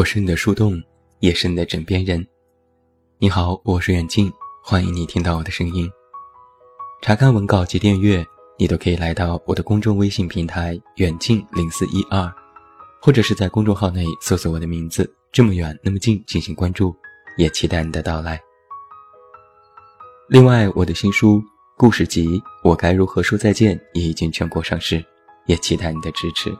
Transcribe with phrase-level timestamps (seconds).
[0.00, 0.82] 我是你的树洞，
[1.18, 2.26] 也是你的枕边人。
[3.18, 4.32] 你好，我是远近，
[4.64, 5.90] 欢迎你听到我的声音。
[7.02, 8.24] 查看文稿及订阅，
[8.58, 12.32] 你都可以来到我的公众微信平台“远近零四一二”，
[13.02, 16.96] 或者是在公众号内搜索我的名字“这么远那么近”进行关注，
[17.36, 18.40] 也期待你的到来。
[20.30, 21.42] 另外，我的新书
[21.76, 25.04] 故事集《我该如何说再见》也已经全国上市，
[25.44, 26.50] 也期待你的支持。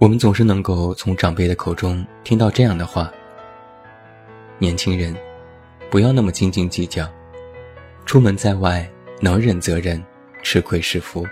[0.00, 3.12] 我们总是能够从长辈的口中听到这样的话
[4.56, 5.14] ：“年轻人，
[5.90, 7.06] 不要那么斤斤计较，
[8.06, 10.02] 出门在外，能忍则忍，
[10.42, 11.26] 吃亏是福。”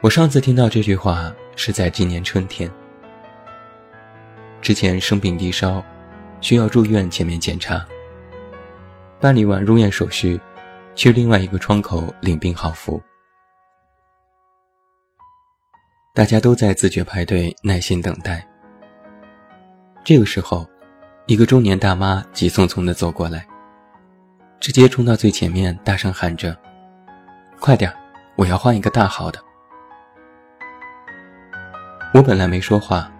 [0.00, 2.70] 我上次听到这句话是在今年春天，
[4.62, 5.84] 之前生病低烧，
[6.40, 7.86] 需要住院前面检查，
[9.20, 10.40] 办理完入院手续，
[10.94, 12.98] 去另外一个窗口领病号服。
[16.14, 18.46] 大家都在自觉排队，耐心等待。
[20.04, 20.68] 这个时候，
[21.24, 23.46] 一个中年大妈急匆匆地走过来，
[24.60, 26.54] 直接冲到最前面，大声喊着
[27.58, 27.90] ：“快点，
[28.36, 29.40] 我要换一个大号的！”
[32.12, 33.10] 我本来没说话，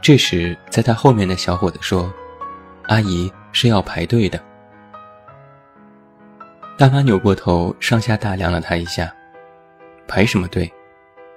[0.00, 2.14] 这时在他后面的小伙子说
[2.86, 4.40] ：“阿姨是要排队的。”
[6.78, 9.12] 大妈扭过头，上下打量了他一下
[10.06, 10.72] ：“排什么队？”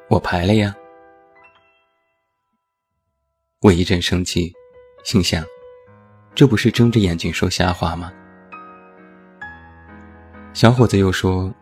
[0.09, 0.73] 我排了呀，
[3.59, 4.53] 我一阵生气，
[5.03, 5.43] 心想：
[6.33, 8.09] 这不是睁着眼睛说瞎话吗？
[10.53, 11.53] 小伙子又说：“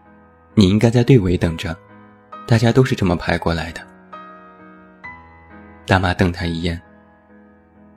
[0.53, 1.75] 你应该在队尾等着，
[2.47, 3.81] 大家都是这么排过来的。”
[5.87, 6.79] 大妈瞪他一眼：“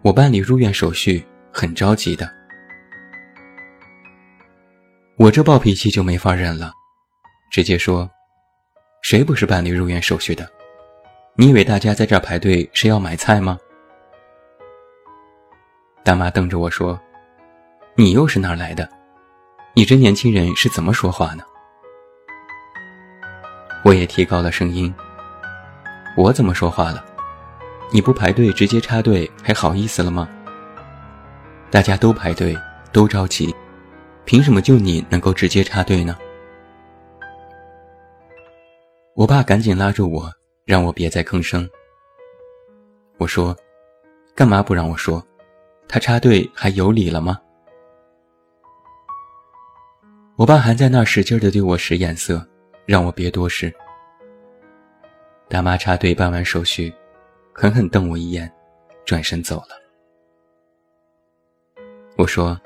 [0.00, 1.22] 我办理入院手续，
[1.52, 2.26] 很着急的。”
[5.16, 6.72] 我这暴脾气就没法忍了，
[7.50, 8.10] 直接说。
[9.02, 10.48] 谁不是办理入院手续的？
[11.34, 13.58] 你以为大家在这儿排队是要买菜吗？
[16.04, 16.98] 大妈瞪着我说
[17.94, 18.88] ：“你又是哪儿来的？
[19.74, 21.44] 你这年轻人是怎么说话呢？”
[23.84, 24.92] 我也提高了声音
[26.16, 27.04] ：“我怎么说话了？
[27.90, 30.28] 你不排队直接插队还好意思了吗？
[31.70, 32.56] 大家都排队
[32.92, 33.54] 都着急，
[34.24, 36.16] 凭什么就你能够直接插队呢？”
[39.18, 40.32] 我爸赶紧拉住我，
[40.64, 41.68] 让我别再吭声。
[43.16, 43.56] 我说
[44.32, 45.20] ：“干嘛不让我说？
[45.88, 47.36] 他插队还有理了吗？”
[50.38, 52.46] 我爸还在那儿使劲的对我使眼色，
[52.86, 53.74] 让我别多事。
[55.48, 56.94] 大妈插队办完手续，
[57.52, 58.48] 狠狠瞪我一眼，
[59.04, 59.70] 转身走了。
[62.16, 62.56] 我说：“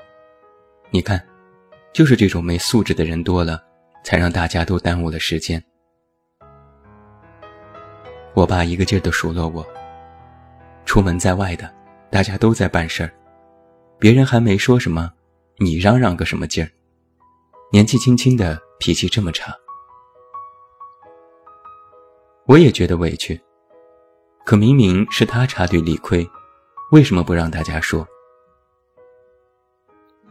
[0.93, 1.19] 你看，
[1.93, 3.59] 就是这种没素质的人多了，
[4.03, 5.59] 才让大家都耽误了时间。”
[8.35, 9.63] 我爸一个劲儿地数落我
[10.85, 11.71] ：“出门在外的，
[12.09, 13.13] 大家都在办事儿，
[13.99, 15.11] 别人还没说什么，
[15.57, 16.69] 你嚷嚷个什么劲儿？
[17.71, 19.53] 年纪轻轻的脾气这么差。”
[22.47, 23.39] 我也觉得委屈，
[24.43, 26.27] 可明明是他插队理亏，
[26.91, 28.05] 为什么不让大家说？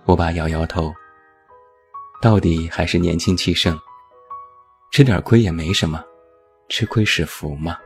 [0.05, 0.93] 我爸摇摇头
[2.21, 3.79] ：“到底还是年轻气盛，
[4.91, 6.05] 吃点亏也没什么，
[6.69, 7.79] 吃亏是福嘛。”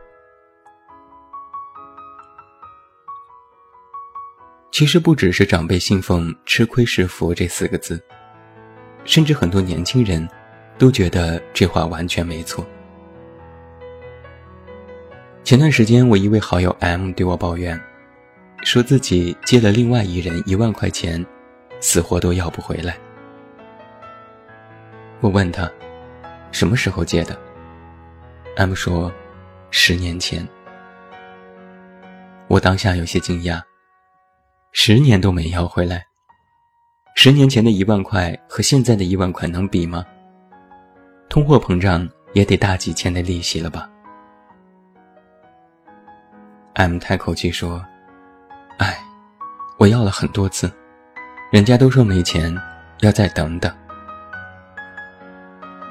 [4.77, 7.99] 其实不只是长辈信奉“吃亏是福”这四个字，
[9.07, 10.29] 甚至很多年轻人，
[10.77, 12.63] 都觉得这话完全没错。
[15.43, 17.81] 前段时间，我一位好友 M 对我抱怨，
[18.65, 21.25] 说自己借了另外一人一万块钱，
[21.81, 22.99] 死活都要不回来。
[25.23, 25.73] 我问他，
[26.53, 27.35] 什么时候借的
[28.57, 29.11] ？M 说，
[29.71, 30.47] 十年前。
[32.47, 33.63] 我当下有些惊讶。
[34.79, 36.07] 十年都没要回来，
[37.15, 40.05] 十年前的一万块和现在的一万块能比吗？
[41.31, 43.89] 通货膨胀也得大几千的利息了吧
[46.75, 47.83] ？M 叹口气说
[48.77, 49.03] ：“哎，
[49.79, 50.71] 我要了很多次，
[51.51, 52.55] 人家都说没钱，
[53.01, 53.75] 要再等等。”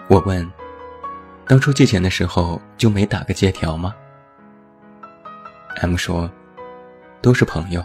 [0.07, 0.47] 我问
[1.47, 3.95] ：“当初借钱的时候就没打个借条吗
[5.81, 6.29] ？”M 说
[7.19, 7.83] ：“都是朋友。”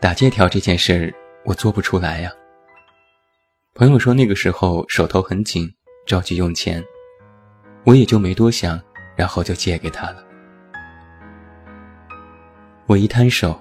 [0.00, 1.12] 打借条这件事儿，
[1.44, 2.30] 我做不出来呀。
[3.74, 5.68] 朋友说那个时候手头很紧，
[6.06, 6.82] 着急用钱，
[7.84, 8.80] 我也就没多想，
[9.16, 10.24] 然后就借给他了。
[12.86, 13.60] 我一摊手，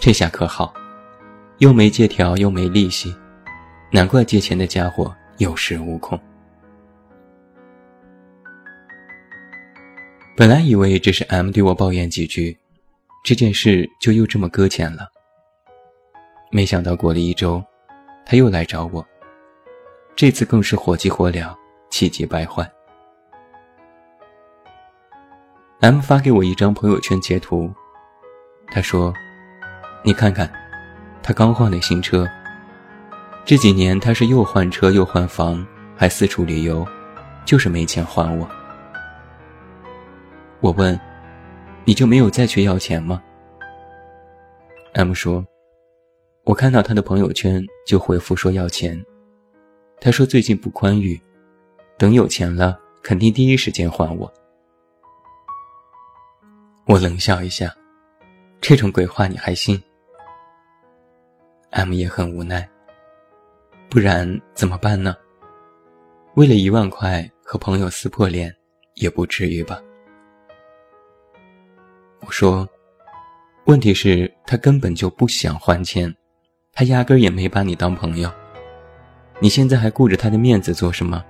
[0.00, 0.74] 这下可好，
[1.58, 3.14] 又没借条，又没利息，
[3.92, 6.20] 难怪借钱的家伙有恃无恐。
[10.36, 12.58] 本来以为这是 M 对我抱怨几句，
[13.24, 15.08] 这件事就又这么搁浅了。
[16.56, 17.62] 没想到过了一周，
[18.24, 19.06] 他又来找我。
[20.14, 21.54] 这次更是火急火燎，
[21.90, 22.66] 气急败坏。
[25.80, 27.70] M 发给我一张朋友圈截图，
[28.68, 29.12] 他说
[30.02, 30.50] ：“你看看，
[31.22, 32.26] 他刚换的新车。
[33.44, 35.62] 这几年他是又换车又换房，
[35.94, 36.88] 还四处旅游，
[37.44, 38.48] 就是没钱还我。”
[40.60, 40.98] 我问
[41.84, 43.22] ：“你就没有再去要钱吗
[44.94, 45.44] ？”M 说
[46.46, 49.04] ：“我看到他的朋友圈就回复说要钱。
[50.00, 51.20] 他说最近不宽裕，
[51.98, 54.32] 等有钱了肯定第一时间还我。”
[56.86, 57.74] 我冷笑一下
[58.62, 59.82] ：“这种鬼话你还信
[61.70, 62.68] ？”M 也很无奈。
[63.90, 65.16] 不然怎么办呢？
[66.36, 68.54] 为了一万块和朋友撕破脸，
[68.94, 69.82] 也不至于吧？
[72.20, 72.68] 我说，
[73.64, 76.14] 问题是，他根本就不想还钱，
[76.76, 78.30] 他压根也没把你当朋友。
[79.40, 81.24] 你现在还顾着他的面子做什么？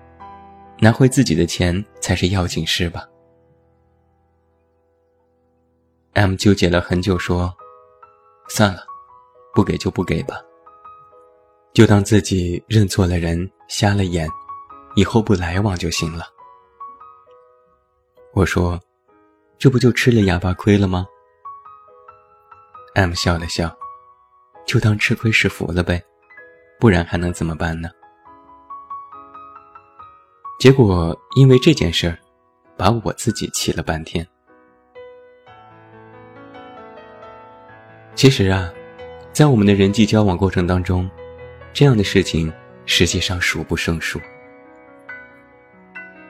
[0.81, 3.07] 拿回自己的钱才是要紧事吧
[6.15, 7.55] ？M 纠结了很久，说
[8.51, 8.85] ：“算了，
[9.55, 10.43] 不给就不给吧，
[11.73, 14.29] 就当自己认错了人，瞎了眼，
[14.97, 16.27] 以后不来往就行了。”
[18.35, 18.79] 我说。
[19.59, 21.07] 这不就吃了哑巴亏了吗
[22.95, 23.75] ？M 笑了笑，
[24.67, 26.03] 就当吃亏是福了呗，
[26.81, 27.89] 不然还能怎么办呢？
[30.59, 32.19] 结果因为这件事儿，
[32.77, 34.27] 把我自己气了半天。
[38.15, 38.73] 其实啊，
[39.33, 41.09] 在我们的人际交往过程当中，
[41.73, 42.53] 这样的事情
[42.87, 44.21] 实际上数不胜数，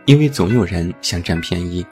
[0.05, 1.87] 因为总有人想占便宜。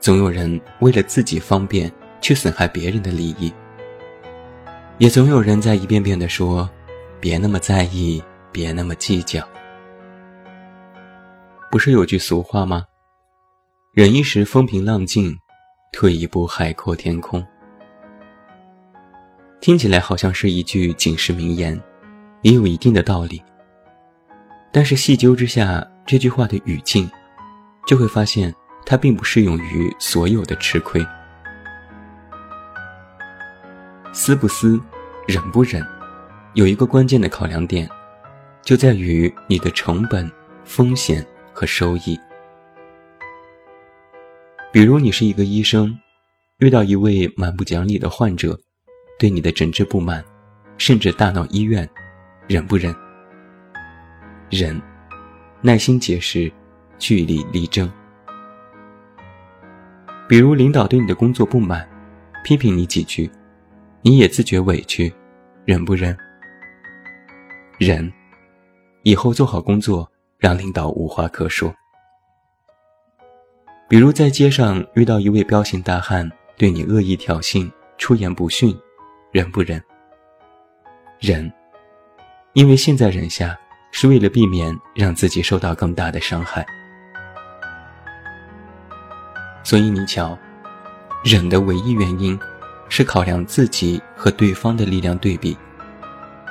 [0.00, 1.90] 总有人为了自己方便
[2.20, 3.54] 去损害别人的利益，
[4.98, 6.68] 也总有人在一遍遍的说
[7.20, 8.22] ：“别那么在意，
[8.52, 9.46] 别那么计较。”
[11.70, 12.84] 不是有句俗话吗
[13.92, 15.36] ？“忍一时风平浪静，
[15.92, 17.44] 退一步海阔天空。”
[19.60, 21.80] 听起来好像是一句警示名言，
[22.42, 23.42] 也有一定的道理。
[24.72, 27.10] 但是细究之下，这句话的语境，
[27.86, 28.54] 就会发现。
[28.84, 31.06] 它并不适用于所有的吃亏。
[34.12, 34.78] 撕不撕，
[35.26, 35.82] 忍不忍，
[36.52, 37.88] 有一个关键的考量点，
[38.62, 40.30] 就在于你的成本、
[40.64, 42.18] 风险和收益。
[44.70, 45.98] 比如，你是一个医生，
[46.58, 48.58] 遇到一位蛮不讲理的患者，
[49.18, 50.22] 对你的诊治不满，
[50.76, 51.88] 甚至大闹医院，
[52.46, 52.94] 忍不忍？
[54.50, 54.78] 忍，
[55.62, 56.52] 耐心解释，
[56.98, 57.90] 据理力争。
[60.28, 61.88] 比如领导对你的工作不满，
[62.44, 63.30] 批评你几句，
[64.04, 65.14] 你也自觉委屈，
[65.64, 66.16] 忍不忍？
[67.78, 68.12] 忍，
[69.04, 71.72] 以后做好工作，让领导无话可说。
[73.88, 78.76] 比如在街上遇到一位彪形大汉对你恶意挑衅、出言不逊，
[79.30, 79.80] 忍不忍？
[81.20, 81.52] 忍，
[82.54, 83.56] 因为现在忍下
[83.92, 86.66] 是为了避免让自己受到更大的伤害。
[89.62, 90.36] 所以你瞧，
[91.22, 92.36] 忍的唯一原因，
[92.94, 95.56] 是考量自己和对方的力量对比，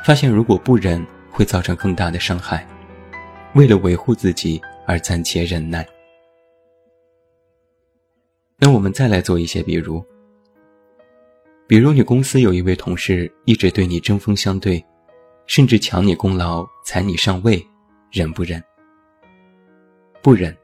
[0.04, 2.68] 发现如果不忍会造成更大的伤害，
[3.54, 5.88] 为了维护自己而暂且忍耐。
[8.58, 10.04] 那我们再来做一些比如，
[11.68, 14.84] 比如你公司有一位同事一直对你针锋相对，
[15.46, 17.64] 甚至抢你功劳、踩你上位，
[18.10, 18.60] 忍不忍？
[20.24, 20.58] 不忍。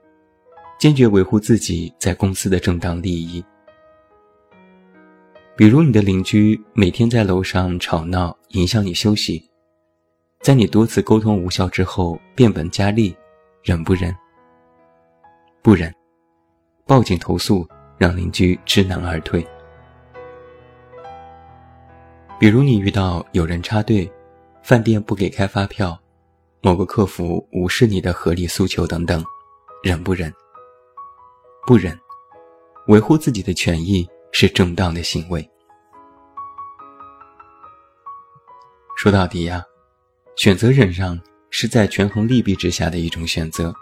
[0.80, 3.46] 坚决维护自己在公司的正当利益。
[5.58, 9.44] 比如你的邻居每天在楼上吵闹，影响你休息，
[10.40, 13.18] 在你多次沟通无效之后变本加厉，
[13.64, 14.16] 忍不忍？
[15.64, 15.92] 不忍，
[16.86, 19.44] 报警投诉，让邻居知难而退。
[22.40, 24.08] 比如你遇到有人插队，
[24.62, 26.00] 饭店不给开发票，
[26.62, 29.26] 某个客服无视你的合理诉求等等，
[29.82, 30.32] 忍不忍？
[31.66, 32.00] 不忍，
[32.90, 35.48] 维护自己的权益是正当的行为。
[38.98, 39.64] 说到底呀，
[40.36, 41.20] 选择忍让
[41.50, 43.74] 是在权衡利弊之下的一种选择。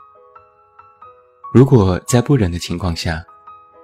[1.53, 3.23] 如果在不忍的情况下，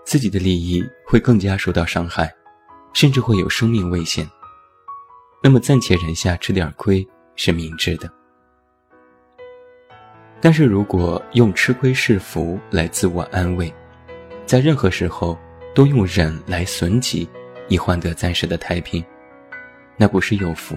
[0.03, 2.33] 自己的利益会更加受到伤害，
[2.91, 4.29] 甚至会有生命危险，
[5.41, 8.11] 那么暂且忍下吃点亏是明智的。
[10.41, 13.73] 但是如果用吃亏是福来自我安慰，
[14.45, 15.37] 在任何时候
[15.73, 17.29] 都用忍来损己，
[17.67, 19.03] 以换得暂时的太平，
[19.97, 20.75] 那不是有福，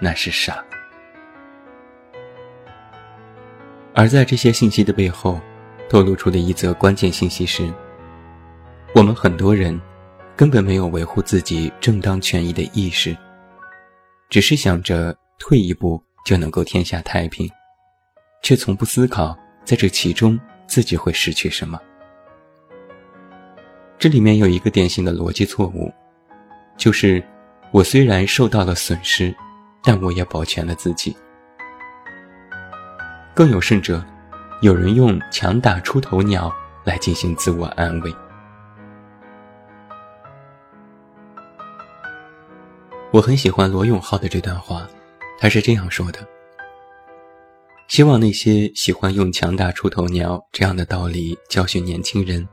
[0.00, 0.64] 那是傻。
[3.94, 5.40] 而在这些信息的背后，
[5.88, 7.72] 透露出的一则关键信息是：
[8.92, 9.80] 我们很多人
[10.34, 13.16] 根本没有维护自己正当权益的意识，
[14.28, 17.48] 只是想着退一步就能够天下太平，
[18.42, 20.36] 却从不思考在这其中
[20.66, 21.80] 自己会失去什么。
[24.04, 25.90] 这里面有一个典型的逻辑错误，
[26.76, 27.24] 就是
[27.72, 29.34] 我虽然受到了损失，
[29.82, 31.16] 但我也保全了自己。
[33.34, 34.04] 更有甚者，
[34.60, 38.14] 有人用“强打出头鸟”来进行自我安慰。
[43.10, 44.86] 我很喜欢罗永浩的这段话，
[45.40, 46.18] 他是这样说的
[47.88, 52.46] ：“希望那些喜欢用‘强打出头鸟’这样的道理教训年轻人，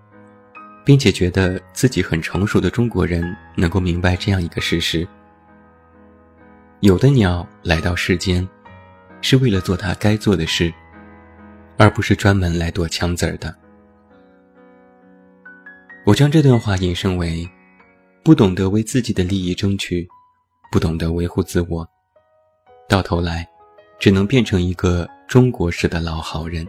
[0.83, 5.07] 并且觉得自己很成熟的中国人，能够明白这样一个事实：
[6.79, 8.47] 有的鸟来到世间。”
[9.23, 10.73] 是为了做它该做的事，
[11.77, 13.55] 而不是专门来躲枪子儿的。
[16.07, 17.47] 我将这段话引申为：
[18.23, 20.07] 不懂得为自己的利益争取，
[20.71, 21.87] 不懂得维护自我，
[22.89, 23.47] 到头来，
[23.99, 26.65] 只能变成一个中国式的老好人。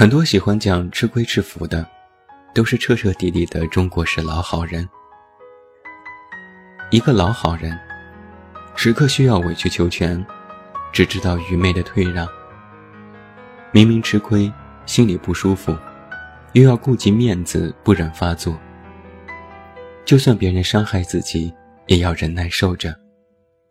[0.00, 1.84] 很多喜欢讲吃亏吃福的，
[2.54, 4.88] 都是彻彻底底的中国式老好人。
[6.92, 7.76] 一个老好人。
[8.76, 10.24] 时刻需要委曲求全，
[10.92, 12.28] 只知道愚昧的退让。
[13.72, 14.48] 明明吃亏，
[14.86, 15.76] 心里不舒服，
[16.52, 18.56] 又要顾及面子，不忍发作。
[20.04, 21.52] 就算别人伤害自己，
[21.88, 22.94] 也要忍耐受着，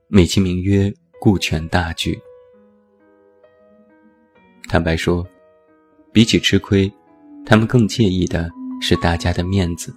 [0.10, 2.20] 美其名曰顾全大局。
[4.68, 5.26] 坦白说，
[6.18, 6.92] 比起吃亏，
[7.46, 8.50] 他们更介意的
[8.82, 9.96] 是大家的面子。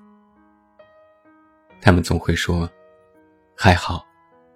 [1.80, 2.68] 他们总会说
[3.56, 4.04] ：“还好。”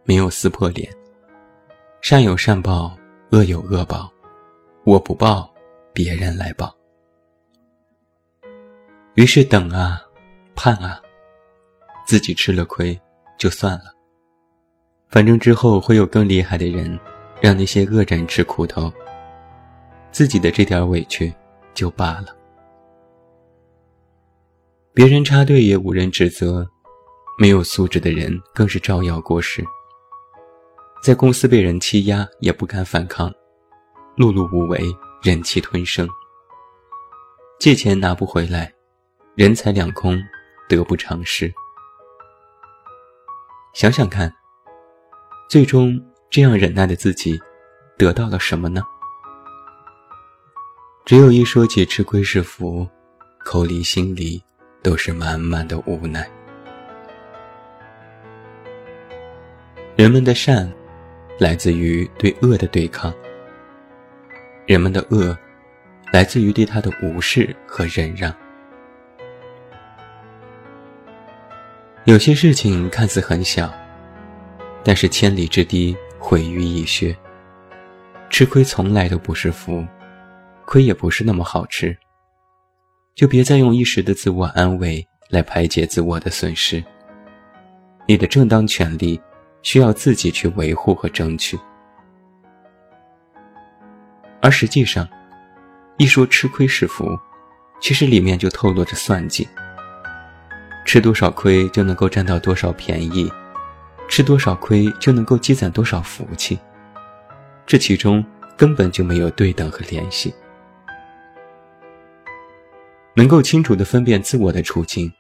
[0.05, 0.93] 没有撕破脸，
[2.03, 2.95] 善有善报，
[3.31, 4.13] 恶有恶报，
[4.85, 5.51] 我不报，
[5.95, 6.71] 别人来报。
[9.15, 10.03] 于是等啊，
[10.55, 11.01] 盼啊，
[12.07, 13.01] 自己吃了亏
[13.39, 13.85] 就算了，
[15.09, 17.01] 反正之后会有更厉害的人，
[17.41, 18.93] 让那些恶人吃苦头，
[20.13, 21.33] 自己的这点委屈
[21.75, 22.37] 就罢了。
[24.93, 26.67] 别人插队也无人指责，
[27.39, 29.65] 没有素质的人更是照耀过世。
[31.03, 33.29] 在公司被人欺压也不敢反抗，
[34.17, 34.81] 碌碌无为，
[35.23, 36.09] 忍气吞声。
[37.59, 38.73] 借钱拿不回来，
[39.35, 40.17] 人财两空，
[40.69, 41.53] 得不偿失。
[43.75, 44.33] 想想看，
[45.51, 46.01] 最终
[46.31, 47.39] 这样忍耐的自己，
[47.99, 48.83] 得到了什么呢？
[51.05, 52.89] 只有一说起吃亏是福，
[53.41, 54.43] 口里心里
[54.83, 56.27] 都是满满的无奈。
[59.97, 60.71] 人们的善。
[61.37, 63.13] 来自于对恶的对抗，
[64.67, 65.37] 人们的恶，
[66.13, 68.33] 来自于对他的无视和忍让。
[72.05, 73.69] 有些事情看似很小，
[74.85, 77.15] 但是千里之堤毁于蚁穴。
[78.31, 79.85] 吃亏从来都不是福，
[80.67, 81.97] 亏也不是那么好吃。
[83.15, 86.83] 就别再用一时的自我安慰来排解自我的损失。
[88.07, 89.21] 你的正当权利。
[89.65, 91.59] 需要自己去维护和争取，
[94.43, 95.09] 而实际上，
[95.97, 97.19] 一说吃亏是福，
[97.81, 99.49] 其实里面就透露着算计。
[100.85, 103.33] 吃多少亏就能够占到多少便宜，
[104.07, 106.59] 吃多少亏就能够积攒多少福气，
[107.65, 108.23] 这其中
[108.59, 110.35] 根本就没有对等和联系。
[113.15, 115.13] 能够清楚地分辨自我的处境，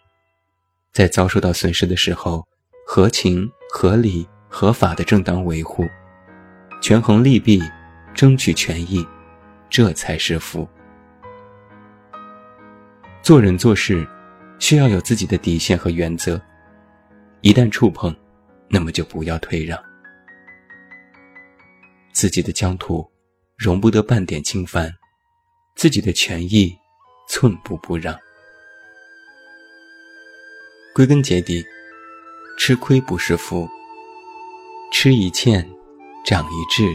[0.92, 2.46] 在遭受到损失的时候，
[2.86, 4.26] 合情合理。
[4.56, 5.84] 合法的正当维护，
[6.80, 7.60] 权衡利弊，
[8.14, 9.04] 争取权益，
[9.68, 10.68] 这才是福。
[13.20, 14.06] 做人做事，
[14.60, 16.40] 需要有自己的底线和原则，
[17.40, 18.14] 一旦触碰，
[18.68, 19.76] 那么就不要退让。
[22.12, 23.04] 自己的疆土，
[23.56, 24.88] 容不得半点侵犯；
[25.74, 26.72] 自己的权益，
[27.26, 28.16] 寸步不让。
[30.94, 31.64] 归根结底，
[32.58, 33.68] 吃亏不是福。
[34.92, 35.68] 吃一堑，
[36.24, 36.94] 长一智，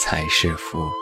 [0.00, 1.01] 才是福。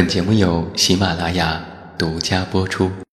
[0.00, 1.62] 本节目由喜马拉雅
[1.98, 2.90] 独家播出。